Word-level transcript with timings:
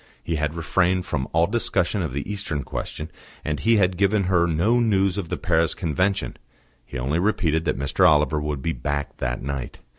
He 0.23 0.37
had 0.37 0.55
refrained 0.55 1.05
from 1.05 1.27
all 1.31 1.45
discussion 1.45 2.01
of 2.01 2.11
the 2.11 2.27
Eastern 2.27 2.63
question, 2.63 3.11
and 3.45 3.59
he 3.59 3.75
had 3.75 3.97
given 3.97 4.23
her 4.23 4.47
no 4.47 4.79
news 4.79 5.15
of 5.15 5.29
the 5.29 5.37
Paris 5.37 5.75
Convention; 5.75 6.37
he 6.83 6.97
only 6.97 7.19
repeated 7.19 7.65
that 7.65 7.77
Mr. 7.77 8.09
Oliver 8.09 8.41
would 8.41 8.63
be 8.63 8.73
back 8.73 9.17
that 9.17 9.43
night. 9.43 9.77